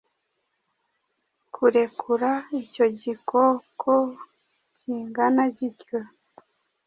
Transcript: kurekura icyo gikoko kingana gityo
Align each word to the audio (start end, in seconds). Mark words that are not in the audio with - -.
kurekura 1.53 2.31
icyo 2.61 2.85
gikoko 2.99 3.91
kingana 4.77 5.43
gityo 5.57 5.99